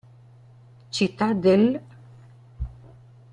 Città 0.89 1.33
dell'. 1.35 1.79